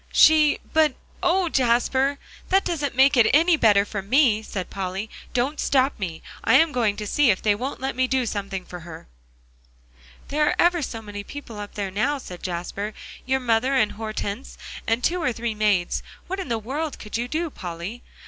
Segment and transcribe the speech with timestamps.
[0.11, 2.17] "She but, oh, Jasper!
[2.49, 5.11] that doesn't make it any better for me," said Polly.
[5.35, 8.65] "Don't stop me; I am going to see if they won't let me do something
[8.65, 9.07] for her."
[10.29, 12.95] "There are ever so many people up there now," said Jasper.
[13.27, 16.01] "Your mother, and Hortense, and two or three maids.
[16.25, 18.01] What in the world could you do, Polly?